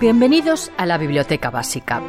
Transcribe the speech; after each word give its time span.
Bienvenidos 0.00 0.70
a 0.76 0.86
la 0.86 0.96
Biblioteca 0.96 1.50
Básica. 1.50 2.00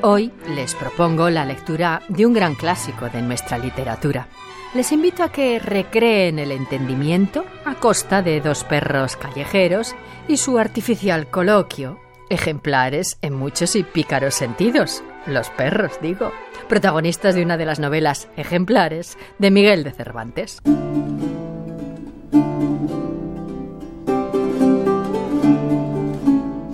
Hoy 0.00 0.32
les 0.48 0.74
propongo 0.74 1.28
la 1.28 1.44
lectura 1.44 2.00
de 2.08 2.24
un 2.24 2.32
gran 2.32 2.54
clásico 2.54 3.10
de 3.10 3.20
nuestra 3.20 3.58
literatura. 3.58 4.28
Les 4.72 4.92
invito 4.92 5.22
a 5.22 5.30
que 5.30 5.58
recreen 5.58 6.38
el 6.38 6.52
entendimiento 6.52 7.44
a 7.66 7.74
costa 7.74 8.22
de 8.22 8.40
dos 8.40 8.64
perros 8.64 9.16
callejeros 9.16 9.94
y 10.26 10.38
su 10.38 10.58
artificial 10.58 11.28
coloquio, 11.28 12.00
ejemplares 12.30 13.18
en 13.20 13.34
muchos 13.34 13.76
y 13.76 13.82
pícaros 13.82 14.36
sentidos, 14.36 15.02
los 15.26 15.50
perros, 15.50 15.92
digo, 16.00 16.32
protagonistas 16.70 17.34
de 17.34 17.42
una 17.42 17.58
de 17.58 17.66
las 17.66 17.78
novelas 17.78 18.28
ejemplares 18.38 19.18
de 19.38 19.50
Miguel 19.50 19.84
de 19.84 19.90
Cervantes. 19.90 20.62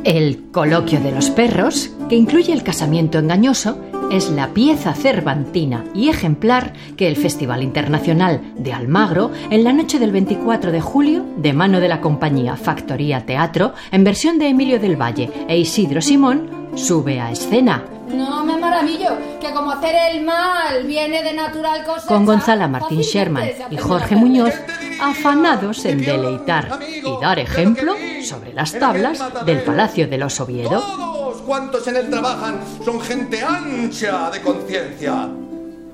El 0.04 0.50
coloquio 0.52 1.00
de 1.00 1.12
los 1.12 1.30
perros, 1.30 1.90
que 2.10 2.14
incluye 2.14 2.52
el 2.52 2.62
casamiento 2.62 3.18
engañoso, 3.18 3.78
es 4.12 4.28
la 4.28 4.48
pieza 4.48 4.92
cervantina 4.92 5.86
y 5.94 6.10
ejemplar 6.10 6.74
que 6.98 7.08
el 7.08 7.16
Festival 7.16 7.62
Internacional 7.62 8.42
de 8.58 8.74
Almagro, 8.74 9.32
en 9.48 9.64
la 9.64 9.72
noche 9.72 9.98
del 9.98 10.12
24 10.12 10.72
de 10.72 10.82
julio, 10.82 11.24
de 11.38 11.54
mano 11.54 11.80
de 11.80 11.88
la 11.88 12.02
compañía 12.02 12.58
Factoría 12.58 13.24
Teatro, 13.24 13.72
en 13.92 14.04
versión 14.04 14.38
de 14.38 14.48
Emilio 14.48 14.78
del 14.78 15.00
Valle 15.00 15.30
e 15.48 15.56
Isidro 15.56 16.02
Simón, 16.02 16.68
sube 16.74 17.18
a 17.18 17.30
escena. 17.30 17.82
No 18.14 18.44
me 18.44 18.58
maravillo, 18.58 19.16
que 19.40 19.50
como 19.52 19.70
hacer 19.70 19.94
el 20.12 20.22
mal 20.22 20.84
viene 20.86 21.22
de 21.22 21.32
natural 21.32 21.82
cosa. 21.82 22.06
Con 22.06 22.26
Gonzala 22.26 22.68
Martín 22.68 23.00
Sherman 23.00 23.48
y 23.70 23.78
Jorge 23.78 24.16
Muñoz 24.16 24.52
afanados 25.00 25.84
en 25.86 26.02
deleitar 26.02 26.78
y 26.82 27.22
dar 27.22 27.38
ejemplo 27.38 27.94
sobre 28.24 28.52
las 28.52 28.72
tablas 28.72 29.22
del 29.44 29.62
Palacio 29.62 30.08
de 30.08 30.18
los 30.18 30.40
Oviedo. 30.40 30.80
Todos 30.80 31.42
cuantos 31.42 31.86
en 31.88 31.96
él 31.96 32.10
trabajan 32.10 32.60
son 32.84 33.00
gente 33.00 33.42
ancha 33.42 34.30
de 34.30 34.40
conciencia, 34.40 35.28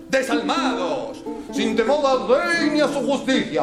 desalmados, 0.09 1.23
sin 1.53 1.77
temor 1.77 2.05
al 2.07 2.29
rey 2.29 2.71
ni 2.73 2.81
a 2.81 2.89
su 2.89 3.01
justicia. 3.07 3.63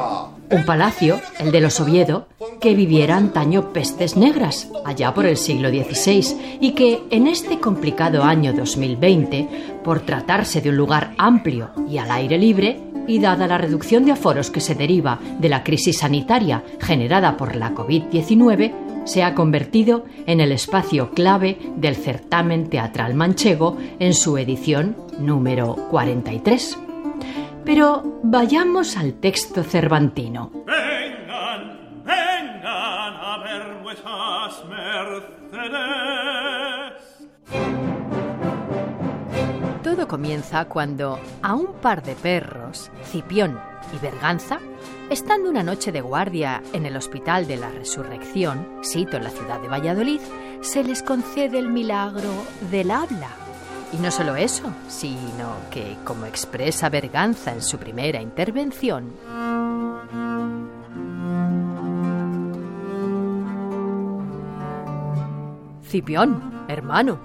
Un 0.49 0.65
palacio, 0.65 1.19
el 1.39 1.51
de 1.51 1.59
los 1.59 1.79
Oviedo, 1.81 2.27
que 2.61 2.73
viviera 2.73 3.17
antaño 3.17 3.73
pestes 3.73 4.15
negras, 4.15 4.69
allá 4.85 5.13
por 5.13 5.25
el 5.25 5.35
siglo 5.35 5.69
XVI, 5.69 6.57
y 6.61 6.71
que 6.71 7.03
en 7.09 7.27
este 7.27 7.59
complicado 7.59 8.23
año 8.23 8.53
2020, 8.53 9.81
por 9.83 10.01
tratarse 10.01 10.61
de 10.61 10.69
un 10.69 10.77
lugar 10.77 11.13
amplio 11.17 11.71
y 11.89 11.97
al 11.97 12.11
aire 12.11 12.37
libre, 12.37 12.79
y 13.07 13.19
dada 13.19 13.47
la 13.47 13.57
reducción 13.57 14.05
de 14.05 14.11
aforos 14.11 14.51
que 14.51 14.59
se 14.59 14.75
deriva 14.75 15.19
de 15.39 15.49
la 15.49 15.63
crisis 15.63 15.99
sanitaria 15.99 16.63
generada 16.79 17.37
por 17.37 17.55
la 17.55 17.73
COVID-19, 17.73 19.05
se 19.05 19.23
ha 19.23 19.33
convertido 19.33 20.05
en 20.25 20.41
el 20.41 20.51
espacio 20.51 21.11
clave 21.11 21.57
del 21.77 21.95
certamen 21.95 22.69
teatral 22.69 23.13
manchego 23.13 23.77
en 23.99 24.13
su 24.13 24.37
edición 24.37 24.97
número 25.17 25.75
43. 25.89 26.77
Pero 27.63 28.19
vayamos 28.23 28.97
al 28.97 29.13
texto 29.15 29.63
cervantino. 29.63 30.51
Vengan, 30.65 32.03
vengan 32.03 32.63
a 32.63 33.43
ver 33.43 33.81
vuestras 33.81 34.63
mercedes. 34.69 35.97
Comienza 40.07 40.65
cuando 40.65 41.19
a 41.41 41.53
un 41.53 41.73
par 41.81 42.01
de 42.01 42.15
perros, 42.15 42.89
Cipión 43.11 43.59
y 43.93 43.97
Berganza, 43.99 44.59
estando 45.09 45.49
una 45.49 45.63
noche 45.63 45.91
de 45.91 45.99
guardia 45.99 46.63
en 46.71 46.85
el 46.85 46.95
Hospital 46.95 47.45
de 47.45 47.57
la 47.57 47.69
Resurrección, 47.69 48.79
sito 48.81 49.17
en 49.17 49.25
la 49.25 49.29
ciudad 49.29 49.59
de 49.59 49.67
Valladolid, 49.67 50.21
se 50.61 50.83
les 50.85 51.03
concede 51.03 51.59
el 51.59 51.67
milagro 51.69 52.31
del 52.71 52.91
habla. 52.91 53.29
Y 53.91 53.97
no 53.97 54.09
solo 54.09 54.37
eso, 54.37 54.71
sino 54.87 55.55
que, 55.71 55.97
como 56.05 56.25
expresa 56.25 56.89
Berganza 56.89 57.51
en 57.51 57.61
su 57.61 57.77
primera 57.77 58.21
intervención, 58.21 59.11
Cipión, 65.83 66.65
hermano, 66.69 67.19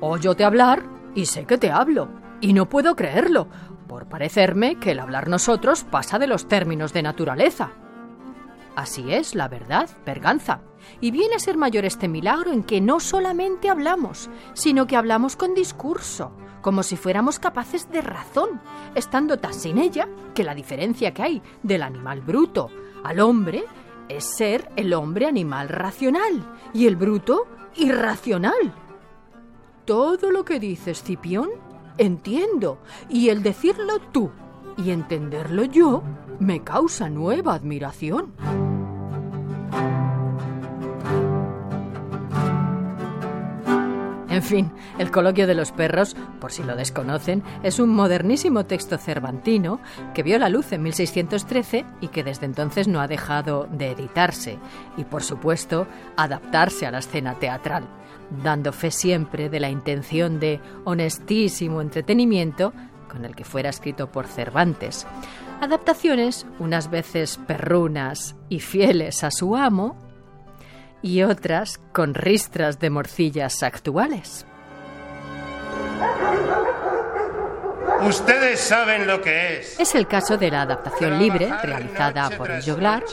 óyote 0.00 0.44
hablar 0.44 0.82
y 1.14 1.26
sé 1.26 1.44
que 1.44 1.58
te 1.58 1.70
hablo, 1.70 2.21
y 2.42 2.52
no 2.52 2.68
puedo 2.68 2.94
creerlo, 2.94 3.48
por 3.88 4.06
parecerme 4.06 4.78
que 4.78 4.90
el 4.90 5.00
hablar 5.00 5.28
nosotros 5.28 5.84
pasa 5.84 6.18
de 6.18 6.26
los 6.26 6.48
términos 6.48 6.92
de 6.92 7.02
naturaleza. 7.02 7.70
Así 8.74 9.12
es, 9.12 9.34
la 9.34 9.48
verdad, 9.48 9.88
Berganza. 10.04 10.60
Y 11.00 11.10
viene 11.10 11.36
a 11.36 11.38
ser 11.38 11.56
mayor 11.56 11.84
este 11.84 12.08
milagro 12.08 12.52
en 12.52 12.64
que 12.64 12.80
no 12.80 13.00
solamente 13.00 13.70
hablamos, 13.70 14.28
sino 14.54 14.86
que 14.86 14.96
hablamos 14.96 15.36
con 15.36 15.54
discurso, 15.54 16.32
como 16.62 16.82
si 16.82 16.96
fuéramos 16.96 17.38
capaces 17.38 17.90
de 17.90 18.00
razón, 18.00 18.60
estando 18.94 19.38
tan 19.38 19.54
sin 19.54 19.78
ella 19.78 20.08
que 20.34 20.44
la 20.44 20.54
diferencia 20.54 21.14
que 21.14 21.22
hay 21.22 21.42
del 21.62 21.82
animal 21.82 22.22
bruto 22.22 22.70
al 23.04 23.20
hombre 23.20 23.64
es 24.08 24.24
ser 24.24 24.70
el 24.76 24.94
hombre 24.94 25.26
animal 25.26 25.68
racional 25.68 26.56
y 26.72 26.86
el 26.86 26.96
bruto 26.96 27.46
irracional. 27.76 28.74
Todo 29.84 30.30
lo 30.30 30.44
que 30.44 30.58
dices, 30.58 31.02
Cipión, 31.02 31.50
entiendo, 31.98 32.78
y 33.08 33.28
el 33.28 33.42
decirlo 33.42 33.98
tú 34.12 34.30
y 34.76 34.90
entenderlo 34.90 35.64
yo 35.64 36.02
me 36.38 36.62
causa 36.62 37.08
nueva 37.08 37.54
admiración. 37.54 38.32
En 44.32 44.42
fin, 44.42 44.72
el 44.98 45.10
coloquio 45.10 45.46
de 45.46 45.54
los 45.54 45.72
perros, 45.72 46.16
por 46.40 46.52
si 46.52 46.62
lo 46.62 46.74
desconocen, 46.74 47.42
es 47.62 47.78
un 47.78 47.90
modernísimo 47.90 48.64
texto 48.64 48.96
cervantino 48.96 49.78
que 50.14 50.22
vio 50.22 50.38
la 50.38 50.48
luz 50.48 50.72
en 50.72 50.82
1613 50.82 51.84
y 52.00 52.08
que 52.08 52.24
desde 52.24 52.46
entonces 52.46 52.88
no 52.88 53.02
ha 53.02 53.08
dejado 53.08 53.68
de 53.70 53.90
editarse 53.90 54.58
y, 54.96 55.04
por 55.04 55.22
supuesto, 55.22 55.86
adaptarse 56.16 56.86
a 56.86 56.90
la 56.90 57.00
escena 57.00 57.38
teatral, 57.38 57.84
dando 58.42 58.72
fe 58.72 58.90
siempre 58.90 59.50
de 59.50 59.60
la 59.60 59.68
intención 59.68 60.40
de 60.40 60.60
honestísimo 60.84 61.82
entretenimiento 61.82 62.72
con 63.10 63.26
el 63.26 63.36
que 63.36 63.44
fuera 63.44 63.68
escrito 63.68 64.10
por 64.10 64.26
Cervantes. 64.26 65.06
Adaptaciones, 65.60 66.46
unas 66.58 66.90
veces 66.90 67.38
perrunas 67.46 68.34
y 68.48 68.60
fieles 68.60 69.22
a 69.24 69.30
su 69.30 69.54
amo, 69.54 70.11
y 71.02 71.22
otras 71.22 71.80
con 71.92 72.14
ristras 72.14 72.78
de 72.78 72.90
morcillas 72.90 73.62
actuales. 73.62 74.46
Ustedes 78.02 78.60
saben 78.60 79.06
lo 79.06 79.20
que 79.22 79.58
es. 79.58 79.78
Es 79.78 79.94
el 79.94 80.08
caso 80.08 80.36
de 80.36 80.50
la 80.50 80.62
adaptación 80.62 81.18
libre 81.18 81.52
realizada 81.62 82.30
por 82.30 82.50
el 82.50 82.62
Joglar, 82.62 83.04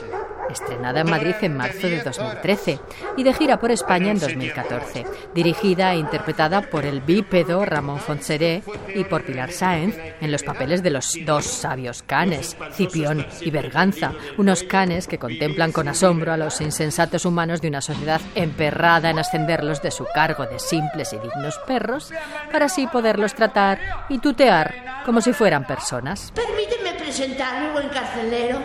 estrenada 0.50 1.02
en 1.02 1.10
Madrid 1.10 1.36
en 1.42 1.58
marzo 1.58 1.88
de 1.88 2.02
2013 2.02 2.80
y 3.18 3.24
de 3.24 3.34
gira 3.34 3.60
por 3.60 3.72
España 3.72 4.12
en 4.12 4.20
2014, 4.20 5.06
dirigida 5.34 5.94
e 5.94 5.98
interpretada 5.98 6.62
por 6.62 6.86
el 6.86 7.02
bípedo 7.02 7.66
Ramón 7.66 8.00
Fonseré 8.00 8.64
y 8.94 9.04
por 9.04 9.24
Pilar 9.24 9.52
Sáenz 9.52 9.98
en 10.22 10.32
los 10.32 10.44
papeles 10.44 10.84
de 10.84 10.90
los 10.92 11.12
dos 11.26 11.46
sabios 11.46 12.04
canes, 12.04 12.58
Cipión 12.74 13.26
y 13.42 13.52
Berganza, 13.52 14.14
unos 14.38 14.64
canes 14.64 15.08
que 15.08 15.20
contemplan 15.20 15.72
con 15.72 15.88
asombro 15.88 16.34
a 16.34 16.38
los 16.38 16.62
insensatos 16.62 17.26
humanos 17.26 17.62
de 17.62 17.68
una 17.68 17.82
sociedad 17.82 18.22
emperrada 18.36 19.10
en 19.10 19.20
ascenderlos 19.20 19.82
de 19.82 19.92
su 19.92 20.06
cargo 20.14 20.46
de 20.46 20.60
simples 20.60 21.14
y 21.14 21.20
dignos 21.20 21.58
perros 21.68 22.12
para 22.52 22.66
así 22.66 22.88
poderlos 22.88 23.34
tratar 23.34 24.06
y 24.10 24.20
tutear 24.20 25.04
como 25.06 25.22
si 25.22 25.34
fueran 25.34 25.66
personas. 25.66 26.32
Permíteme 26.36 26.94
presentarme, 26.94 27.72
buen 27.72 27.90
carcelero. 27.90 28.60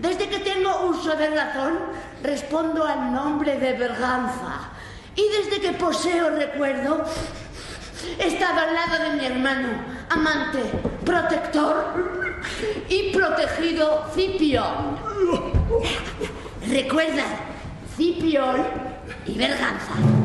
Desde 0.00 0.28
que 0.28 0.38
tengo 0.40 0.88
uso 0.88 1.16
de 1.16 1.30
razón, 1.30 1.78
respondo 2.22 2.84
al 2.84 3.12
nombre 3.12 3.58
de 3.58 3.72
Berganza. 3.72 4.70
Y 5.14 5.22
desde 5.28 5.60
que 5.60 5.72
poseo 5.72 6.30
recuerdo, 6.30 7.04
he 8.18 8.26
estado 8.26 8.60
al 8.60 8.74
lado 8.74 9.04
de 9.04 9.16
mi 9.16 9.26
hermano, 9.26 9.68
amante, 10.10 10.60
protector 11.04 11.94
y 12.88 13.12
protegido 13.12 14.06
Cipión. 14.14 14.98
Recuerda, 16.68 17.24
Cipión 17.96 18.66
y 19.26 19.38
Berganza. 19.38 20.15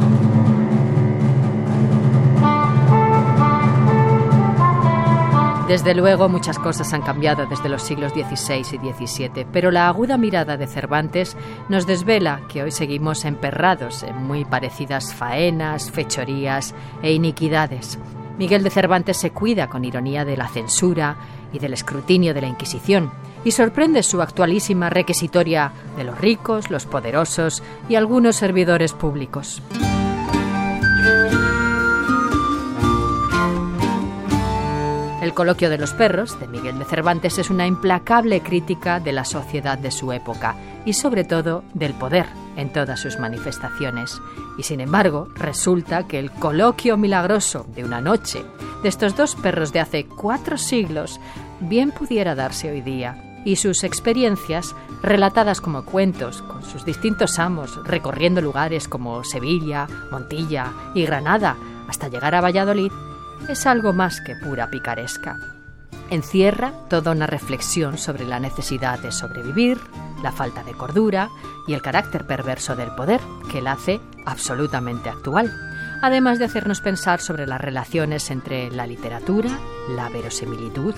Desde 5.71 5.95
luego 5.95 6.27
muchas 6.27 6.59
cosas 6.59 6.91
han 6.91 7.01
cambiado 7.01 7.45
desde 7.45 7.69
los 7.69 7.81
siglos 7.81 8.11
XVI 8.11 8.57
y 8.57 9.05
XVII, 9.05 9.45
pero 9.53 9.71
la 9.71 9.87
aguda 9.87 10.17
mirada 10.17 10.57
de 10.57 10.67
Cervantes 10.67 11.37
nos 11.69 11.87
desvela 11.87 12.41
que 12.49 12.61
hoy 12.61 12.71
seguimos 12.71 13.23
emperrados 13.23 14.03
en 14.03 14.17
muy 14.17 14.43
parecidas 14.43 15.13
faenas, 15.13 15.89
fechorías 15.89 16.75
e 17.01 17.13
iniquidades. 17.13 17.97
Miguel 18.37 18.63
de 18.63 18.69
Cervantes 18.69 19.15
se 19.15 19.31
cuida 19.31 19.67
con 19.67 19.85
ironía 19.85 20.25
de 20.25 20.35
la 20.35 20.49
censura 20.49 21.15
y 21.53 21.59
del 21.59 21.71
escrutinio 21.71 22.33
de 22.33 22.41
la 22.41 22.47
Inquisición, 22.47 23.09
y 23.45 23.51
sorprende 23.51 24.03
su 24.03 24.21
actualísima 24.21 24.89
requisitoria 24.89 25.71
de 25.95 26.03
los 26.03 26.19
ricos, 26.19 26.69
los 26.69 26.85
poderosos 26.85 27.63
y 27.87 27.95
algunos 27.95 28.35
servidores 28.35 28.91
públicos. 28.91 29.63
El 35.31 35.35
coloquio 35.35 35.69
de 35.69 35.77
los 35.77 35.93
perros 35.93 36.37
de 36.41 36.47
Miguel 36.49 36.77
de 36.77 36.83
Cervantes 36.83 37.37
es 37.37 37.49
una 37.49 37.65
implacable 37.65 38.41
crítica 38.41 38.99
de 38.99 39.13
la 39.13 39.23
sociedad 39.23 39.77
de 39.77 39.89
su 39.89 40.11
época 40.11 40.57
y 40.83 40.91
sobre 40.91 41.23
todo 41.23 41.63
del 41.73 41.93
poder 41.93 42.25
en 42.57 42.73
todas 42.73 42.99
sus 42.99 43.17
manifestaciones. 43.17 44.21
Y 44.57 44.63
sin 44.63 44.81
embargo, 44.81 45.29
resulta 45.35 46.05
que 46.05 46.19
el 46.19 46.31
coloquio 46.31 46.97
milagroso 46.97 47.65
de 47.73 47.85
una 47.85 48.01
noche 48.01 48.43
de 48.83 48.89
estos 48.89 49.15
dos 49.15 49.35
perros 49.37 49.71
de 49.71 49.79
hace 49.79 50.05
cuatro 50.05 50.57
siglos 50.57 51.17
bien 51.61 51.91
pudiera 51.91 52.35
darse 52.35 52.69
hoy 52.69 52.81
día 52.81 53.39
y 53.45 53.55
sus 53.55 53.85
experiencias, 53.85 54.75
relatadas 55.01 55.61
como 55.61 55.85
cuentos, 55.85 56.41
con 56.41 56.61
sus 56.63 56.83
distintos 56.83 57.39
amos, 57.39 57.81
recorriendo 57.85 58.41
lugares 58.41 58.89
como 58.89 59.23
Sevilla, 59.23 59.87
Montilla 60.11 60.73
y 60.93 61.05
Granada, 61.05 61.55
hasta 61.87 62.09
llegar 62.09 62.35
a 62.35 62.41
Valladolid, 62.41 62.91
es 63.47 63.65
algo 63.65 63.93
más 63.93 64.21
que 64.21 64.35
pura 64.35 64.69
picaresca. 64.69 65.37
Encierra 66.09 66.73
toda 66.89 67.11
una 67.11 67.27
reflexión 67.27 67.97
sobre 67.97 68.25
la 68.25 68.39
necesidad 68.39 68.99
de 68.99 69.11
sobrevivir, 69.11 69.79
la 70.21 70.31
falta 70.31 70.63
de 70.63 70.73
cordura 70.73 71.29
y 71.67 71.73
el 71.73 71.81
carácter 71.81 72.27
perverso 72.27 72.75
del 72.75 72.93
poder, 72.95 73.21
que 73.51 73.61
la 73.61 73.73
hace 73.73 74.01
absolutamente 74.25 75.09
actual, 75.09 75.51
además 76.01 76.39
de 76.39 76.45
hacernos 76.45 76.81
pensar 76.81 77.21
sobre 77.21 77.47
las 77.47 77.61
relaciones 77.61 78.29
entre 78.29 78.71
la 78.71 78.85
literatura, 78.87 79.49
la 79.89 80.09
verosimilitud 80.09 80.95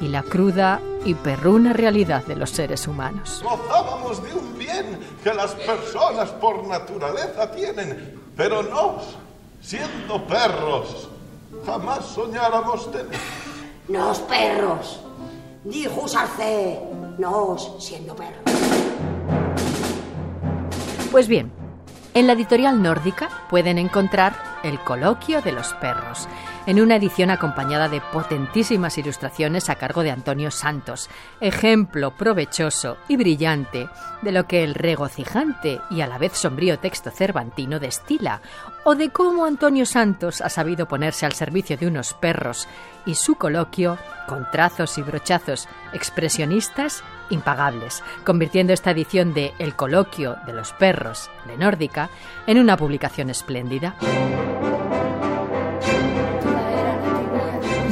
y 0.00 0.08
la 0.08 0.22
cruda 0.22 0.80
y 1.04 1.14
perruna 1.14 1.72
realidad 1.72 2.24
de 2.26 2.36
los 2.36 2.50
seres 2.50 2.86
humanos. 2.88 3.42
Gozábamos 3.44 4.22
de 4.22 4.34
un 4.34 4.58
bien 4.58 4.98
que 5.22 5.32
las 5.32 5.52
personas 5.52 6.30
por 6.30 6.66
naturaleza 6.66 7.50
tienen, 7.52 8.20
pero 8.36 8.62
nos, 8.62 9.16
siendo 9.60 10.26
perros, 10.26 11.08
jamás 11.64 12.04
soñáramos 12.04 12.90
tener. 12.90 13.18
Nos 13.88 14.18
perros, 14.20 15.00
dijo 15.64 16.08
Sarcé, 16.08 16.80
nos 17.18 17.76
siendo 17.78 18.14
perros. 18.16 18.42
Pues 21.10 21.28
bien, 21.28 21.52
en 22.14 22.26
la 22.26 22.32
editorial 22.32 22.82
nórdica 22.82 23.28
pueden 23.48 23.78
encontrar 23.78 24.55
El 24.62 24.78
coloquio 24.80 25.42
de 25.42 25.52
los 25.52 25.74
perros, 25.74 26.28
en 26.66 26.80
una 26.80 26.96
edición 26.96 27.30
acompañada 27.30 27.88
de 27.88 28.00
potentísimas 28.00 28.98
ilustraciones 28.98 29.70
a 29.70 29.76
cargo 29.76 30.02
de 30.02 30.10
Antonio 30.10 30.50
Santos, 30.50 31.08
ejemplo 31.40 32.12
provechoso 32.16 32.96
y 33.08 33.16
brillante 33.16 33.88
de 34.22 34.32
lo 34.32 34.46
que 34.46 34.64
el 34.64 34.74
regocijante 34.74 35.80
y 35.90 36.00
a 36.00 36.06
la 36.06 36.18
vez 36.18 36.32
sombrío 36.32 36.78
texto 36.78 37.10
cervantino 37.10 37.78
destila, 37.78 38.40
o 38.84 38.94
de 38.94 39.10
cómo 39.10 39.44
Antonio 39.44 39.86
Santos 39.86 40.40
ha 40.40 40.48
sabido 40.48 40.86
ponerse 40.86 41.26
al 41.26 41.32
servicio 41.32 41.76
de 41.76 41.86
unos 41.86 42.14
perros 42.14 42.68
y 43.04 43.14
su 43.14 43.36
coloquio 43.36 43.98
con 44.26 44.50
trazos 44.50 44.98
y 44.98 45.02
brochazos 45.02 45.68
expresionistas 45.92 47.04
impagables, 47.30 48.02
convirtiendo 48.24 48.72
esta 48.72 48.90
edición 48.90 49.34
de 49.34 49.54
El 49.58 49.74
coloquio 49.74 50.36
de 50.46 50.52
los 50.52 50.72
perros 50.72 51.30
de 51.46 51.56
Nórdica 51.56 52.10
en 52.46 52.58
una 52.58 52.76
publicación 52.76 53.30
espléndida. 53.30 53.94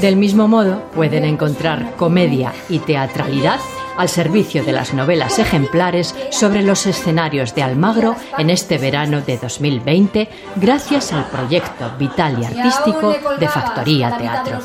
Del 0.00 0.16
mismo 0.16 0.48
modo, 0.48 0.82
pueden 0.94 1.24
encontrar 1.24 1.96
comedia 1.96 2.52
y 2.68 2.78
teatralidad 2.80 3.58
al 3.96 4.08
servicio 4.08 4.64
de 4.64 4.72
las 4.72 4.92
novelas 4.92 5.38
ejemplares 5.38 6.14
sobre 6.30 6.62
los 6.62 6.86
escenarios 6.86 7.54
de 7.54 7.62
Almagro 7.62 8.16
en 8.36 8.50
este 8.50 8.78
verano 8.78 9.20
de 9.22 9.38
2020, 9.38 10.28
gracias 10.56 11.12
al 11.12 11.26
proyecto 11.26 11.90
vital 11.98 12.38
y 12.40 12.44
artístico 12.44 13.14
de 13.38 13.48
Factoría 13.48 14.16
Teatro. 14.18 14.58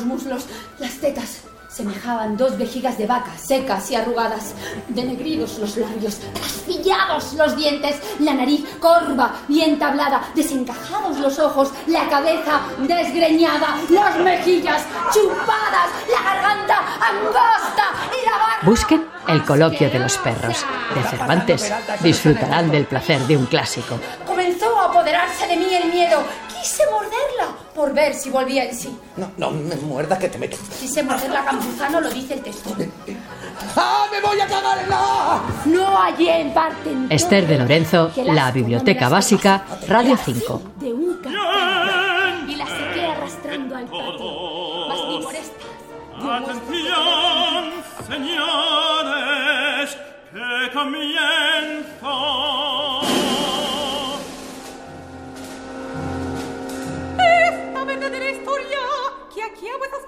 Semejaban 1.70 2.36
dos 2.36 2.58
vejigas 2.58 2.98
de 2.98 3.06
vaca, 3.06 3.30
secas 3.38 3.88
y 3.92 3.94
arrugadas, 3.94 4.54
denegridos 4.88 5.56
los 5.60 5.76
labios, 5.76 6.18
trasfillados 6.34 7.32
los 7.34 7.56
dientes, 7.56 7.96
la 8.18 8.34
nariz 8.34 8.64
corva 8.80 9.36
bien 9.46 9.78
tablada, 9.78 10.20
desencajados 10.34 11.18
los 11.20 11.38
ojos, 11.38 11.70
la 11.86 12.08
cabeza 12.08 12.60
desgreñada, 12.80 13.78
las 13.88 14.18
mejillas 14.18 14.82
chupadas, 15.14 15.90
la 16.10 16.22
garganta 16.22 16.78
angosta 17.08 17.84
y 18.20 18.24
la 18.26 18.32
barba... 18.32 18.58
Busquen 18.62 19.06
el 19.28 19.44
coloquio 19.44 19.88
de 19.90 19.98
los 20.00 20.18
perros 20.18 20.66
de 20.92 21.02
Cervantes. 21.04 21.72
Disfrutarán 22.02 22.68
del 22.70 22.86
placer 22.86 23.20
de 23.28 23.36
un 23.36 23.46
clásico. 23.46 24.00
Comenzó 24.26 24.76
a 24.76 24.86
apoderarse 24.86 25.46
de 25.46 25.56
mí 25.56 25.72
el 25.72 25.88
miedo. 25.88 26.20
Quise 26.48 26.82
morderla 26.90 27.69
por 27.80 27.94
ver 27.94 28.12
si 28.12 28.28
volvía 28.28 28.64
en 28.68 28.76
sí. 28.76 28.94
No, 29.16 29.30
no 29.38 29.50
me 29.52 29.74
muerdas 29.76 30.18
que 30.18 30.28
te 30.28 30.36
meto. 30.36 30.58
Quise 30.78 31.02
morder 31.02 31.30
la 31.30 31.42
campuzano, 31.46 31.98
lo 31.98 32.10
dice 32.10 32.34
el 32.34 32.42
texto. 32.42 32.76
¡Ah, 33.74 34.04
me 34.12 34.20
voy 34.20 34.38
a 34.38 34.46
cagar 34.46 34.80
en 34.80 34.90
la... 34.90 35.40
No 35.64 35.96
hallé 35.96 36.40
en 36.42 36.52
parte 36.52 36.90
en 36.90 37.10
Esther 37.10 37.46
de 37.46 37.56
Lorenzo, 37.56 38.12
que 38.14 38.22
La 38.22 38.34
las 38.34 38.52
Biblioteca 38.52 39.08
Básica, 39.08 39.64
Radio 39.88 40.14
de 40.14 40.22
5. 40.22 40.62
de 40.76 40.92
un 40.92 41.22
y 42.48 42.56
la 42.56 42.66
saqué 42.66 43.06
arrastrando 43.06 43.76
al 43.76 43.84
patio. 43.84 44.88
Mas 44.88 44.98
ni 45.08 45.22
por 45.22 45.34
esta 45.34 45.54
Atención, 46.36 47.72
señores, 48.06 49.96
que 50.34 50.70
comienza. 50.74 52.69
Que 59.60 59.66
aquí 59.66 59.74
a 59.74 59.78
vuestras 59.78 60.06